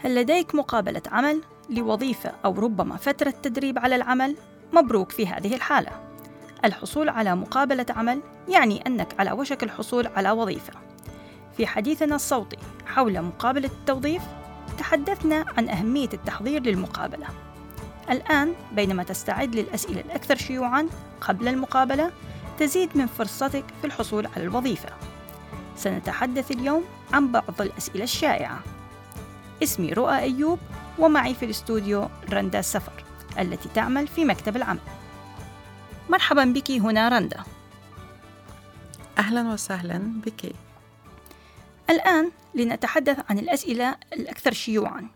هل 0.00 0.14
لديك 0.14 0.54
مقابلة 0.54 1.02
عمل 1.12 1.42
لوظيفة 1.70 2.32
أو 2.44 2.52
ربما 2.52 2.96
فترة 2.96 3.34
تدريب 3.42 3.78
على 3.78 3.96
العمل؟ 3.96 4.36
مبروك 4.72 5.12
في 5.12 5.26
هذه 5.26 5.54
الحالة. 5.54 5.90
الحصول 6.64 7.08
على 7.08 7.34
مقابلة 7.34 7.86
عمل 7.90 8.20
يعني 8.48 8.86
أنك 8.86 9.14
على 9.20 9.32
وشك 9.32 9.62
الحصول 9.62 10.06
على 10.06 10.30
وظيفة. 10.30 10.72
في 11.56 11.66
حديثنا 11.66 12.14
الصوتي 12.14 12.58
حول 12.86 13.22
مقابلة 13.22 13.68
التوظيف 13.68 14.22
تحدثنا 14.78 15.44
عن 15.56 15.68
أهمية 15.68 16.08
التحضير 16.12 16.62
للمقابلة. 16.62 17.26
الآن 18.10 18.54
بينما 18.72 19.02
تستعد 19.02 19.54
للأسئلة 19.54 20.00
الأكثر 20.00 20.36
شيوعًا 20.36 20.88
قبل 21.20 21.48
المقابلة 21.48 22.10
تزيد 22.58 22.96
من 22.96 23.06
فرصتك 23.06 23.64
في 23.80 23.86
الحصول 23.86 24.26
على 24.26 24.44
الوظيفة. 24.44 24.88
سنتحدث 25.76 26.50
اليوم 26.50 26.84
عن 27.12 27.32
بعض 27.32 27.60
الأسئلة 27.60 28.04
الشائعة. 28.04 28.77
اسمي 29.62 29.92
رؤى 29.92 30.18
أيوب 30.18 30.58
ومعي 30.98 31.34
في 31.34 31.44
الاستوديو 31.44 32.08
رندا 32.30 32.58
السفر 32.58 33.04
التي 33.38 33.68
تعمل 33.68 34.08
في 34.08 34.24
مكتب 34.24 34.56
العمل. 34.56 34.80
مرحبا 36.10 36.44
بك 36.44 36.70
هنا 36.70 37.08
رندا. 37.08 37.44
أهلا 39.18 39.52
وسهلا 39.52 39.98
بك. 40.26 40.52
الآن 41.90 42.30
لنتحدث 42.54 43.18
عن 43.30 43.38
الأسئلة 43.38 43.96
الأكثر 44.12 44.52
شيوعًا. 44.52 45.08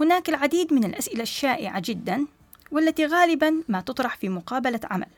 هناك 0.00 0.28
العديد 0.28 0.72
من 0.72 0.84
الأسئلة 0.84 1.22
الشائعة 1.22 1.82
جدا 1.84 2.26
والتي 2.72 3.06
غالبا 3.06 3.62
ما 3.68 3.80
تطرح 3.80 4.16
في 4.16 4.28
مقابلة 4.28 4.80
عمل. 4.84 5.10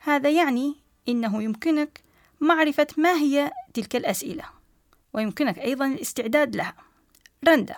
هذا 0.00 0.30
يعني 0.30 0.74
إنه 1.08 1.42
يمكنك 1.42 2.00
معرفة 2.40 2.86
ما 2.96 3.12
هي 3.12 3.52
تلك 3.74 3.96
الأسئلة 3.96 4.44
ويمكنك 5.12 5.58
أيضا 5.58 5.86
الاستعداد 5.86 6.56
لها. 6.56 6.74
رندا، 7.48 7.76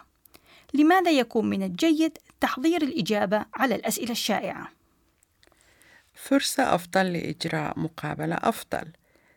لماذا 0.75 1.11
يكون 1.11 1.51
من 1.51 1.63
الجيد 1.63 2.19
تحضير 2.41 2.83
الإجابة 2.83 3.45
على 3.55 3.75
الأسئلة 3.75 4.11
الشائعة؟ 4.11 4.69
فرصة 6.15 6.75
أفضل 6.75 7.13
لإجراء 7.13 7.79
مقابلة 7.79 8.35
أفضل. 8.35 8.89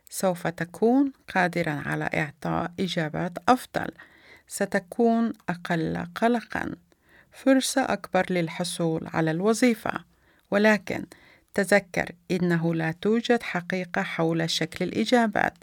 سوف 0.09 0.48
تكون 0.48 1.12
قادرا 1.36 1.84
على 1.86 2.09
إعطاء 2.14 2.72
إجابات 2.80 3.32
أفضل. 3.50 3.88
ستكون 4.48 5.34
أقل 5.50 6.06
قلقا. 6.16 6.76
فرصة 7.32 7.82
أكبر 7.82 8.26
للحصول 8.30 9.08
على 9.14 9.32
الوظيفة. 9.32 10.04
ولكن 10.52 11.06
تذكر 11.54 12.12
إنه 12.32 12.76
لا 12.76 12.92
توجد 12.92 13.44
حقيقة 13.44 14.04
حول 14.04 14.50
شكل 14.50 14.86
الإجابات 14.86 15.54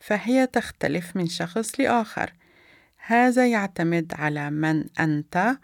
فهي 0.00 0.46
تختلف 0.46 1.16
من 1.16 1.28
شخص 1.28 1.80
لآخر. 1.80 2.32
هذا 3.04 3.46
يعتمد 3.46 4.12
على 4.14 4.50
من 4.50 4.84
أنت 5.00 5.56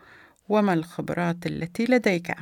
وما 0.48 0.74
الخبرات 0.74 1.46
التي 1.46 1.84
لديك 1.84 2.34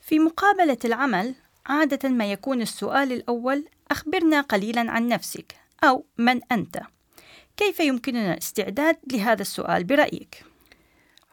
في 0.00 0.18
مقابلة 0.18 0.78
العمل 0.84 1.34
عادة 1.66 2.08
ما 2.08 2.32
يكون 2.32 2.62
السؤال 2.62 3.12
الأول 3.12 3.64
أخبرنا 3.90 4.40
قليلا 4.40 4.90
عن 4.90 5.08
نفسك 5.08 5.54
أو 5.84 6.06
من 6.18 6.40
أنت 6.52 6.80
كيف 7.56 7.80
يمكننا 7.80 8.32
الاستعداد 8.32 8.96
لهذا 9.12 9.42
السؤال 9.42 9.84
برأيك؟ 9.84 10.44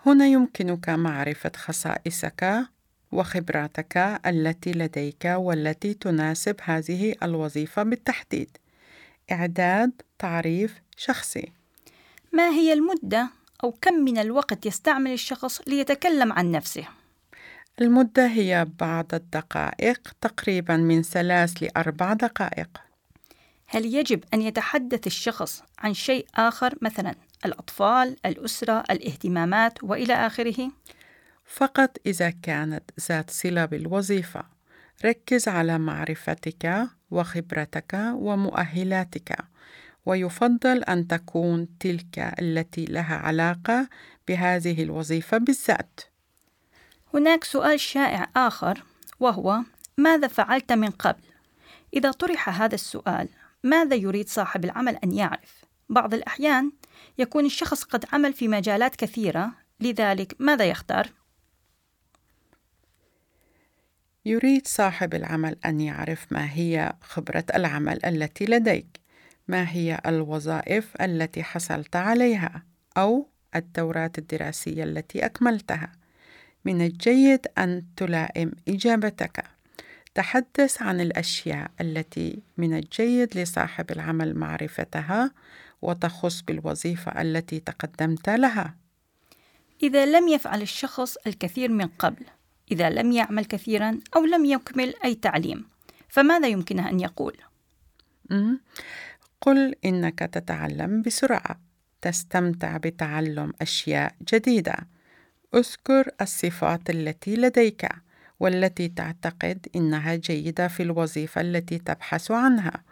هنا 0.05 0.27
يمكنك 0.27 0.89
معرفة 0.89 1.51
خصائصك 1.55 2.67
وخبراتك 3.11 3.97
التي 4.25 4.71
لديك 4.71 5.25
والتي 5.25 5.93
تناسب 5.93 6.55
هذه 6.63 7.15
الوظيفة 7.23 7.83
بالتحديد. 7.83 8.57
إعداد 9.31 9.91
تعريف 10.19 10.81
شخصي. 10.97 11.51
ما 12.31 12.49
هي 12.49 12.73
المدة 12.73 13.29
أو 13.63 13.71
كم 13.71 13.93
من 13.93 14.17
الوقت 14.17 14.65
يستعمل 14.65 15.11
الشخص 15.11 15.61
ليتكلم 15.67 16.33
عن 16.33 16.51
نفسه؟ 16.51 16.87
المدة 17.81 18.27
هي 18.27 18.67
بعض 18.79 19.13
الدقائق 19.13 20.13
تقريبا 20.21 20.77
من 20.77 21.01
ثلاث 21.01 21.63
لأربع 21.63 22.13
دقائق. 22.13 22.69
هل 23.67 23.85
يجب 23.85 24.23
أن 24.33 24.41
يتحدث 24.41 25.07
الشخص 25.07 25.63
عن 25.79 25.93
شيء 25.93 26.25
آخر 26.35 26.75
مثلا 26.81 27.15
الأطفال، 27.45 28.15
الأسرة، 28.25 28.83
الاهتمامات 28.91 29.83
وإلى 29.83 30.13
آخره؟ 30.13 30.71
فقط 31.45 31.97
إذا 32.05 32.29
كانت 32.29 32.83
ذات 33.07 33.29
صلة 33.29 33.65
بالوظيفة. 33.65 34.43
ركز 35.05 35.47
على 35.47 35.79
معرفتك 35.79 36.87
وخبرتك 37.11 37.93
ومؤهلاتك، 38.13 39.37
ويفضل 40.05 40.83
أن 40.83 41.07
تكون 41.07 41.77
تلك 41.79 42.33
التي 42.39 42.85
لها 42.85 43.15
علاقة 43.15 43.89
بهذه 44.27 44.83
الوظيفة 44.83 45.37
بالذات. 45.37 45.99
هناك 47.13 47.43
سؤال 47.43 47.79
شائع 47.79 48.29
آخر 48.35 48.83
وهو 49.19 49.61
ماذا 49.97 50.27
فعلت 50.27 50.71
من 50.71 50.89
قبل؟ 50.89 51.23
إذا 51.93 52.11
طرح 52.11 52.61
هذا 52.61 52.75
السؤال 52.75 53.27
ماذا 53.63 53.95
يريد 53.95 54.29
صاحب 54.29 54.65
العمل 54.65 54.95
أن 54.95 55.11
يعرف؟ 55.11 55.65
بعض 55.89 56.13
الأحيان 56.13 56.71
يكون 57.17 57.45
الشخص 57.45 57.83
قد 57.83 58.05
عمل 58.13 58.33
في 58.33 58.47
مجالات 58.47 58.95
كثيرة 58.95 59.51
لذلك 59.79 60.35
ماذا 60.39 60.65
يختار؟ 60.65 61.09
يريد 64.25 64.67
صاحب 64.67 65.13
العمل 65.13 65.57
أن 65.65 65.81
يعرف 65.81 66.25
ما 66.31 66.51
هي 66.51 66.93
خبرة 67.01 67.45
العمل 67.55 68.05
التي 68.05 68.45
لديك، 68.45 69.00
ما 69.51 69.69
هي 69.69 70.01
الوظائف 70.05 71.01
التي 71.01 71.43
حصلت 71.43 71.95
عليها، 71.95 72.63
أو 72.97 73.27
الدورات 73.55 74.17
الدراسية 74.17 74.83
التي 74.83 75.25
أكملتها. 75.25 75.91
من 76.65 76.81
الجيد 76.81 77.47
أن 77.57 77.83
تلائم 77.97 78.51
إجابتك. 78.67 79.43
تحدث 80.15 80.81
عن 80.81 81.01
الأشياء 81.01 81.71
التي 81.81 82.39
من 82.57 82.77
الجيد 82.77 83.37
لصاحب 83.37 83.91
العمل 83.91 84.35
معرفتها 84.35 85.31
وتخص 85.81 86.41
بالوظيفة 86.41 87.21
التي 87.21 87.59
تقدمت 87.59 88.29
لها. 88.29 88.75
إذا 89.83 90.05
لم 90.05 90.27
يفعل 90.27 90.61
الشخص 90.61 91.17
الكثير 91.27 91.71
من 91.71 91.87
قبل، 91.87 92.25
إذا 92.71 92.89
لم 92.89 93.11
يعمل 93.11 93.45
كثيرا 93.45 93.99
أو 94.15 94.25
لم 94.25 94.45
يكمل 94.45 94.93
أي 95.05 95.15
تعليم، 95.15 95.65
فماذا 96.09 96.47
يمكنه 96.47 96.89
أن 96.89 96.99
يقول؟ 96.99 97.37
قل 99.41 99.75
إنك 99.85 100.19
تتعلم 100.19 101.01
بسرعة، 101.01 101.59
تستمتع 102.01 102.77
بتعلم 102.77 103.53
أشياء 103.61 104.15
جديدة. 104.33 104.75
أذكر 105.55 106.11
الصفات 106.21 106.89
التي 106.89 107.35
لديك 107.35 107.87
والتي 108.39 108.87
تعتقد 108.87 109.67
إنها 109.75 110.15
جيدة 110.15 110.67
في 110.67 110.83
الوظيفة 110.83 111.41
التي 111.41 111.77
تبحث 111.77 112.31
عنها. 112.31 112.83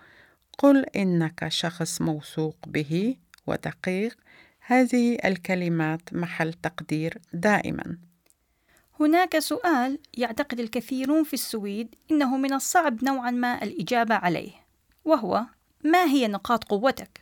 قل 0.58 0.86
إنك 0.96 1.48
شخص 1.48 2.02
موثوق 2.02 2.58
به 2.68 3.16
ودقيق. 3.48 4.18
هذه 4.60 5.18
الكلمات 5.26 6.14
محل 6.14 6.54
تقدير 6.54 7.18
دائما. 7.34 7.98
هناك 9.00 9.40
سؤال 9.40 10.00
يعتقد 10.18 10.60
الكثيرون 10.60 11.24
في 11.24 11.34
السويد 11.34 11.96
إنه 12.12 12.38
من 12.38 12.54
الصعب 12.54 13.04
نوعا 13.04 13.32
ما 13.32 13.64
الإجابة 13.64 14.16
عليه 14.16 14.52
وهو 15.06 15.46
ما 15.84 16.04
هي 16.04 16.28
نقاط 16.28 16.64
قوتك؟ 16.64 17.22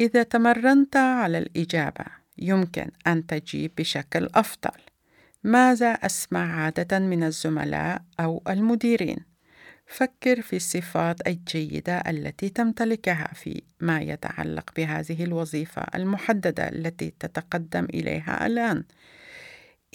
إذا 0.00 0.22
تمرنت 0.22 0.96
على 0.96 1.38
الإجابة 1.38 2.04
يمكن 2.38 2.90
أن 3.06 3.26
تجيب 3.26 3.72
بشكل 3.78 4.28
أفضل. 4.34 4.80
ماذا 5.44 5.86
أسمع 5.92 6.62
عادة 6.62 6.98
من 6.98 7.22
الزملاء 7.22 8.02
أو 8.20 8.42
المديرين؟ 8.48 9.18
فكر 9.86 10.42
في 10.42 10.56
الصفات 10.56 11.26
الجيدة 11.26 11.98
التي 11.98 12.48
تمتلكها 12.48 13.30
في 13.34 13.62
ما 13.80 14.00
يتعلق 14.00 14.70
بهذه 14.76 15.24
الوظيفة 15.24 15.82
المحددة 15.94 16.68
التي 16.68 17.12
تتقدم 17.20 17.84
إليها 17.84 18.46
الآن. 18.46 18.84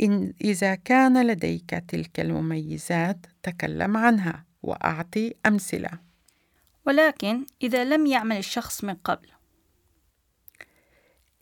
إن 0.02 0.34
إذا 0.42 0.76
كان 0.76 1.28
لديك 1.28 1.84
تلك 1.88 2.20
المميزات 2.20 3.26
تكلم 3.44 3.98
عنها 3.98 4.46
وأعطي 4.64 5.34
أمثلة. 5.46 6.11
ولكن 6.86 7.46
إذا 7.62 7.84
لم 7.84 8.06
يعمل 8.06 8.38
الشخص 8.38 8.84
من 8.84 8.96
قبل. 8.96 9.28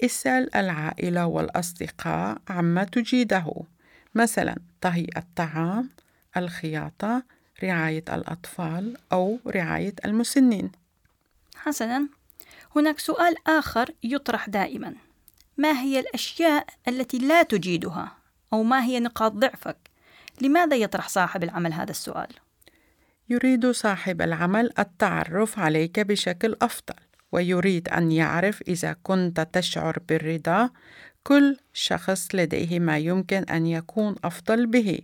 اسأل 0.03 0.56
العائلة 0.56 1.25
والأصدقاء 1.25 2.38
عما 2.50 2.83
تجيده. 2.83 3.53
مثلا 4.15 4.56
طهي 4.81 5.07
الطعام 5.18 5.89
الخياطة 6.38 7.24
رعاية 7.63 8.03
الأطفال 8.09 8.97
أو 9.12 9.39
رعاية 9.47 9.95
المسنين. 10.06 10.71
حسنا. 11.56 12.07
هناك 12.75 13.00
سؤال 13.00 13.36
آخر 13.47 13.91
يطرح 14.03 14.50
دائما. 14.50 14.95
ما 15.57 15.80
هي 15.80 16.00
الأشياء 16.00 16.65
التي 16.88 17.18
لا 17.18 17.44
تجيدها؟ 17.44 18.18
أو 18.53 18.63
ما 18.63 18.83
هي 18.83 19.00
نقاط 19.00 19.31
ضعفك؟ 19.31 19.77
لماذا 20.41 20.75
يطرح 20.75 21.09
صاحب 21.09 21.44
العمل 21.44 21.74
هذا 21.74 21.91
السؤال؟ 21.91 22.27
يريد 23.30 23.72
صاحب 23.72 24.22
العمل 24.22 24.70
التعرف 24.80 25.60
عليك 25.60 26.00
بشكل 26.00 26.56
أفضل 26.62 26.96
ويريد 27.31 27.90
أن 27.90 28.12
يعرف 28.12 28.62
إذا 28.68 28.96
كنت 29.04 29.48
تشعر 29.54 29.98
بالرضا. 30.10 30.70
كل 31.24 31.58
شخص 31.74 32.36
لديه 32.36 32.80
ما 32.80 32.98
يمكن 32.98 33.44
أن 33.44 33.66
يكون 33.68 34.16
أفضل 34.24 34.66
به. 34.66 35.00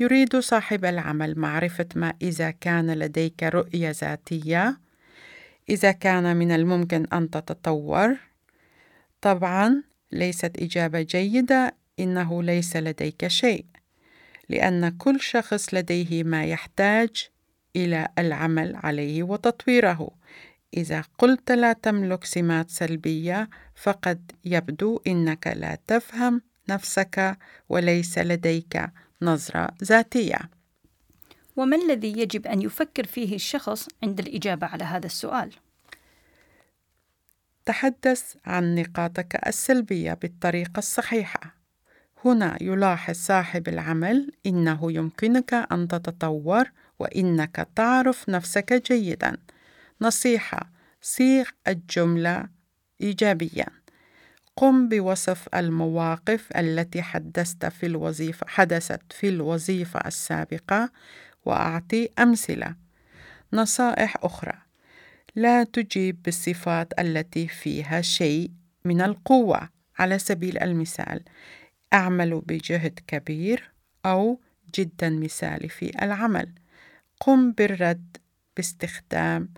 يريد 0.00 0.36
صاحب 0.36 0.84
العمل 0.84 1.38
معرفة 1.38 1.86
ما 1.94 2.14
إذا 2.22 2.50
كان 2.50 2.90
لديك 2.90 3.42
رؤية 3.42 3.90
ذاتية. 3.90 4.80
إذا 5.68 5.92
كان 5.92 6.36
من 6.36 6.50
الممكن 6.52 7.06
أن 7.12 7.30
تتطور. 7.30 8.16
طبعا 9.20 9.82
ليست 10.12 10.52
إجابة 10.58 11.02
جيدة 11.02 11.74
إنه 11.98 12.42
ليس 12.42 12.76
لديك 12.76 13.26
شيء. 13.26 13.64
لأن 14.48 14.88
كل 14.88 15.20
شخص 15.20 15.74
لديه 15.74 16.24
ما 16.24 16.44
يحتاج 16.44 17.28
إلى 17.76 18.08
العمل 18.18 18.76
عليه 18.76 19.22
وتطويره 19.22 20.10
إذا 20.76 21.04
قلت 21.18 21.52
لا 21.52 21.72
تملك 21.72 22.24
سمات 22.24 22.70
سلبية 22.70 23.50
فقد 23.74 24.32
يبدو 24.44 25.00
إنك 25.06 25.46
لا 25.46 25.78
تفهم 25.86 26.42
نفسك 26.68 27.38
وليس 27.68 28.18
لديك 28.18 28.82
نظرة 29.22 29.68
ذاتية. 29.84 30.38
وما 31.56 31.76
الذي 31.76 32.18
يجب 32.18 32.46
أن 32.46 32.62
يفكر 32.62 33.06
فيه 33.06 33.34
الشخص 33.34 33.88
عند 34.02 34.20
الإجابة 34.20 34.66
على 34.66 34.84
هذا 34.84 35.06
السؤال؟ 35.06 35.52
تحدث 37.66 38.36
عن 38.46 38.74
نقاطك 38.74 39.46
السلبية 39.46 40.12
بالطريقة 40.12 40.78
الصحيحة. 40.78 41.55
هنا 42.24 42.56
يلاحظ 42.60 43.14
صاحب 43.14 43.68
العمل 43.68 44.32
إنه 44.46 44.92
يمكنك 44.92 45.54
أن 45.54 45.88
تتطور 45.88 46.70
وإنك 46.98 47.68
تعرف 47.76 48.28
نفسك 48.28 48.92
جيدا. 48.92 49.36
نصيحة: 50.00 50.70
صيغ 51.02 51.44
الجملة 51.68 52.48
إيجابيا. 53.00 53.66
قم 54.56 54.88
بوصف 54.88 55.48
المواقف 55.54 56.48
التي 56.56 57.02
حدثت 57.02 57.66
في 57.66 57.86
الوظيفة 57.86 58.46
حدثت 58.48 59.12
في 59.12 59.28
الوظيفة 59.28 60.00
السابقة 60.00 60.90
وأعطي 61.44 62.08
أمثلة. 62.18 62.74
نصائح 63.52 64.16
أخرى: 64.22 64.54
لا 65.34 65.64
تجيب 65.64 66.22
بالصفات 66.22 67.00
التي 67.00 67.48
فيها 67.48 68.00
شيء 68.00 68.50
من 68.84 69.00
القوة. 69.00 69.76
على 69.98 70.18
سبيل 70.18 70.58
المثال، 70.58 71.20
أعمل 71.92 72.40
بجهد 72.40 73.00
كبير 73.06 73.72
أو 74.06 74.40
جدا 74.74 75.10
مثالي 75.10 75.68
في 75.68 76.04
العمل. 76.04 76.52
قم 77.20 77.52
بالرد 77.52 78.16
باستخدام 78.56 79.48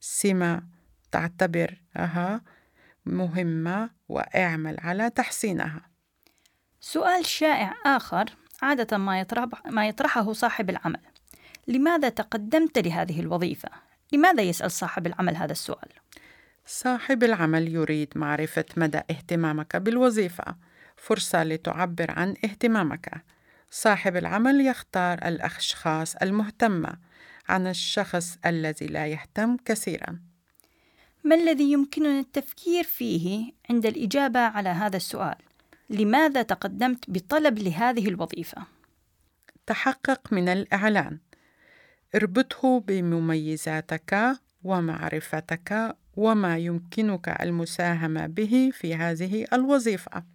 سمة 0.00 0.62
تعتبرها 1.12 2.42
مهمة 3.06 3.90
واعمل 4.08 4.76
على 4.80 5.10
تحسينها. 5.10 5.90
سؤال 6.80 7.26
شائع 7.26 7.74
آخر 7.86 8.24
عادة 8.62 8.98
ما, 8.98 9.20
يطرح 9.20 9.66
ما 9.66 9.88
يطرحه 9.88 10.32
صاحب 10.32 10.70
العمل 10.70 11.00
لماذا 11.68 12.08
تقدمت 12.08 12.78
لهذه 12.78 13.20
الوظيفة؟ 13.20 13.68
لماذا 14.12 14.42
يسأل 14.42 14.70
صاحب 14.70 15.06
العمل 15.06 15.36
هذا 15.36 15.52
السؤال؟ 15.52 15.88
صاحب 16.66 17.24
العمل 17.24 17.68
يريد 17.68 18.08
معرفة 18.16 18.64
مدى 18.76 18.98
اهتمامك 18.98 19.76
بالوظيفة، 19.76 20.56
فرصة 21.04 21.44
لتعبر 21.44 22.10
عن 22.10 22.34
اهتمامك. 22.44 23.24
صاحب 23.70 24.16
العمل 24.16 24.66
يختار 24.66 25.18
الأشخاص 25.28 26.16
المهتمة 26.16 26.96
عن 27.48 27.66
الشخص 27.66 28.38
الذي 28.46 28.86
لا 28.86 29.06
يهتم 29.06 29.56
كثيرا. 29.64 30.20
ما 31.24 31.34
الذي 31.34 31.72
يمكننا 31.72 32.20
التفكير 32.20 32.84
فيه 32.84 33.52
عند 33.70 33.86
الإجابة 33.86 34.40
على 34.40 34.68
هذا 34.68 34.96
السؤال؟ 34.96 35.36
لماذا 35.90 36.42
تقدمت 36.42 37.04
بطلب 37.08 37.58
لهذه 37.58 38.08
الوظيفة؟ 38.08 38.66
تحقق 39.66 40.32
من 40.32 40.48
الإعلان 40.48 41.18
اربطه 42.14 42.80
بمميزاتك 42.80 44.38
ومعرفتك 44.62 45.96
وما 46.16 46.58
يمكنك 46.58 47.28
المساهمة 47.28 48.26
به 48.26 48.70
في 48.74 48.94
هذه 48.94 49.46
الوظيفة. 49.52 50.33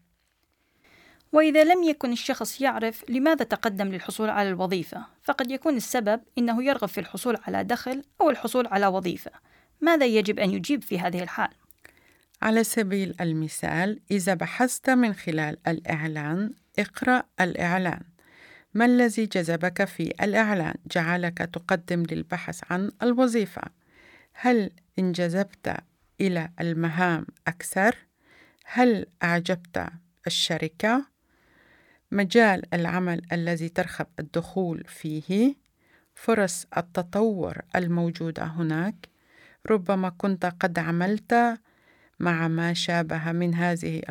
وإذا 1.31 1.63
لم 1.63 1.83
يكن 1.83 2.11
الشخص 2.11 2.61
يعرف 2.61 3.09
لماذا 3.09 3.43
تقدم 3.43 3.87
للحصول 3.87 4.29
على 4.29 4.49
الوظيفة، 4.49 5.05
فقد 5.23 5.51
يكون 5.51 5.75
السبب 5.77 6.21
إنه 6.37 6.63
يرغب 6.63 6.87
في 6.87 6.99
الحصول 6.99 7.37
على 7.47 7.63
دخل 7.63 8.03
أو 8.21 8.29
الحصول 8.29 8.67
على 8.67 8.87
وظيفة. 8.87 9.31
ماذا 9.81 10.05
يجب 10.05 10.39
أن 10.39 10.51
يجيب 10.51 10.83
في 10.83 10.99
هذه 10.99 11.23
الحال؟ 11.23 11.49
على 12.41 12.63
سبيل 12.63 13.15
المثال 13.21 13.99
إذا 14.11 14.33
بحثت 14.33 14.89
من 14.89 15.13
خلال 15.13 15.57
الإعلان 15.67 16.53
اقرأ 16.79 17.23
الإعلان 17.41 18.01
ما 18.73 18.85
الذي 18.85 19.25
جذبك 19.25 19.85
في 19.85 20.03
الإعلان 20.03 20.73
جعلك 20.91 21.37
تقدم 21.37 22.03
للبحث 22.11 22.61
عن 22.71 22.91
الوظيفة؟ 23.03 23.61
هل 24.33 24.71
انجذبت 24.99 25.75
إلى 26.21 26.49
المهام 26.59 27.25
أكثر؟ 27.47 27.95
هل 28.65 29.05
أعجبت 29.23 29.89
الشركة؟ 30.27 31.05
مجال 32.11 32.73
العمل 32.73 33.21
الذي 33.31 33.69
ترغب 33.69 34.07
الدخول 34.19 34.83
فيه؟ 34.88 35.56
فرص 36.15 36.67
التطور 36.77 37.57
الموجودة 37.75 38.44
هناك؟ 38.44 39.09
ربما 39.69 40.09
كنت 40.09 40.45
قد 40.45 40.79
عملت 40.79 41.59
مع 42.19 42.47
ما 42.47 42.73
شابه 42.73 43.31
من 43.31 43.56
هذه 43.56 44.01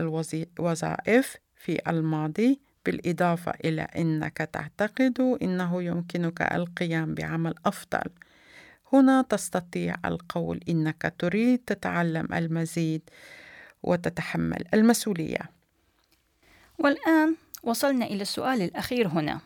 الوظائف 0.59 1.37
في 1.57 1.91
الماضي 1.91 2.61
بالإضافة 2.87 3.53
إلى 3.65 3.83
أنك 3.83 4.37
تعتقد 4.37 5.39
أنه 5.43 5.83
يمكنك 5.83 6.43
القيام 6.43 7.15
بعمل 7.15 7.55
أفضل 7.67 8.11
هنا 8.93 9.23
تستطيع 9.23 9.95
القول 10.05 10.61
إنك 10.69 11.15
تريد 11.19 11.59
تتعلم 11.59 12.35
المزيد 12.35 13.03
وتتحمل 13.83 14.65
المسؤولية 14.75 15.41
والآن 16.79 17.37
وصلنا 17.69 18.05
إلى 18.05 18.23
السؤال 18.23 18.63
الأخير 18.63 19.09
هنا 19.09 19.41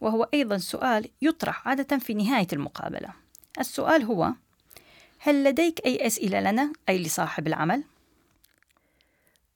وهو 0.00 0.28
أيضا 0.34 0.58
سؤال 0.58 1.08
يطرح 1.22 1.68
عادة 1.68 1.98
في 1.98 2.14
نهاية 2.14 2.46
المقابلة 2.52 3.08
السؤال 3.60 4.02
هو 4.02 4.32
هل 5.18 5.44
لديك 5.44 5.86
أي 5.86 6.06
أسئلة 6.06 6.40
لنا 6.40 6.72
أي 6.88 6.98
لصاحب 6.98 7.46
العمل؟ 7.46 7.84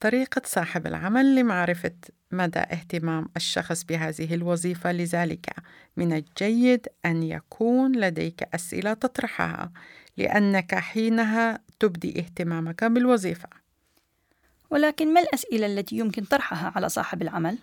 طريقة 0.00 0.42
صاحب 0.44 0.86
العمل 0.86 1.34
لمعرفة 1.34 1.94
مدى 2.30 2.58
اهتمام 2.58 3.28
الشخص 3.36 3.84
بهذه 3.84 4.34
الوظيفة 4.34 4.92
لذلك 4.92 5.50
من 5.96 6.12
الجيد 6.12 6.86
أن 7.04 7.22
يكون 7.22 7.92
لديك 7.92 8.42
أسئلة 8.54 8.92
تطرحها 8.92 9.72
لأنك 10.16 10.74
حينها 10.74 11.60
تبدي 11.80 12.18
اهتمامك 12.18 12.84
بالوظيفة 12.84 13.48
ولكن 14.70 15.14
ما 15.14 15.20
الأسئلة 15.20 15.66
التي 15.66 15.96
يمكن 15.96 16.24
طرحها 16.24 16.72
على 16.76 16.88
صاحب 16.88 17.22
العمل؟ 17.22 17.58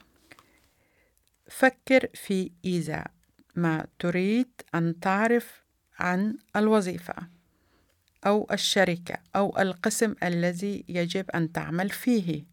فكر 1.50 2.08
في 2.14 2.52
إذا 2.66 3.06
ما 3.56 3.88
تريد 4.00 4.48
أن 4.76 5.00
تعرف 5.00 5.64
عن 6.00 6.38
الوظيفة 6.56 7.16
أو 8.26 8.48
الشركة 8.52 9.18
أو 9.36 9.60
القسم 9.60 10.16
الذي 10.24 10.86
يجب 10.90 11.32
أن 11.32 11.52
تعمل 11.52 11.90
فيه. 11.90 12.44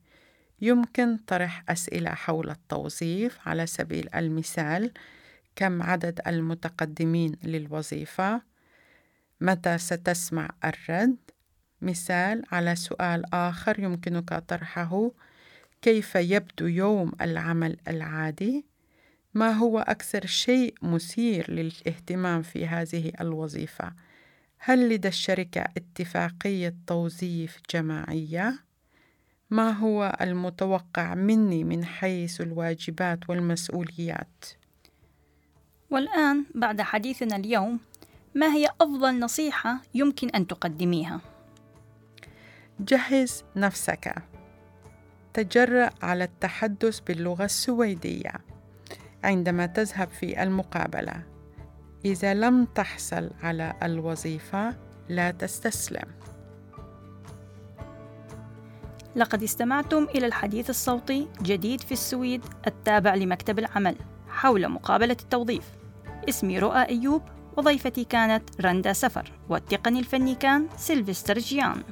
يمكن 0.61 1.17
طرح 1.17 1.65
أسئلة 1.69 2.11
حول 2.11 2.51
التوظيف 2.51 3.49
على 3.49 3.67
سبيل 3.67 4.09
المثال 4.15 4.93
كم 5.57 5.83
عدد 5.83 6.21
المتقدمين 6.27 7.37
للوظيفة؟ 7.45 8.43
متى 9.41 9.79
ستسمع 9.79 10.51
الرد؟ 10.65 11.17
مثال 11.83 12.43
على 12.53 12.77
سؤال 12.77 13.35
آخر 13.35 13.81
يمكنك 13.81 14.35
طرحه 14.35 15.11
كيف 15.83 16.15
يبدو 16.15 16.67
يوم 16.67 17.13
العمل 17.21 17.77
العادي؟ 17.89 18.65
ما 19.37 19.53
هو 19.53 19.79
أكثر 19.79 20.27
شيء 20.27 20.75
مثير 20.83 21.51
للاهتمام 21.51 22.43
في 22.43 22.67
هذه 22.67 23.13
الوظيفة 23.21 23.93
هل 24.59 24.89
لدى 24.89 25.09
الشركة 25.09 25.61
اتفاقية 25.61 26.75
توظيف 26.87 27.59
جماعية؟ 27.71 28.59
ما 29.51 29.71
هو 29.71 30.17
المتوقع 30.21 31.15
مني 31.15 31.65
من 31.65 31.85
حيث 31.85 32.41
الواجبات 32.41 33.31
والمسؤوليات؟ 33.31 34.45
والآن 35.91 36.45
بعد 36.55 36.81
حديثنا 36.81 37.37
اليوم 37.37 37.81
ما 38.35 38.53
هي 38.53 38.69
أفضل 38.81 39.19
نصيحة 39.19 39.83
يمكن 39.95 40.29
أن 40.29 40.47
تقدميها؟ 40.47 41.21
جهز 42.81 43.45
نفسك 43.57 44.15
تجرأ 45.35 45.91
على 46.03 46.25
التحدث 46.25 47.01
باللغة 47.01 47.45
السويدية 47.45 48.56
عندما 49.27 49.67
تذهب 49.67 50.09
في 50.09 50.43
المقابلة. 50.43 51.23
إذا 52.05 52.35
لم 52.35 52.65
تحصل 52.65 53.31
على 53.43 53.75
الوظيفة 53.83 54.75
لا 55.09 55.31
تستسلم. 55.31 56.09
لقد 59.17 59.43
استمعتم 59.43 60.05
إلى 60.15 60.27
الحديث 60.27 60.71
الصوتي 60.71 61.29
جديد 61.43 61.81
في 61.81 61.93
السويد 61.93 62.45
التابع 62.67 63.15
لمكتب 63.15 63.59
العمل 63.59 63.97
حول 64.29 64.69
مقابلة 64.69 65.17
التوظيف. 65.21 65.65
اسمي 66.29 66.59
رؤى 66.59 66.89
أيوب 66.89 67.23
وضيفتي 67.57 68.05
كانت 68.05 68.61
رندا 68.61 68.93
سفر 68.93 69.33
والتقني 69.49 69.99
الفني 69.99 70.35
كان 70.35 70.67
سيلفستر 70.77 71.39
جيان. 71.39 71.83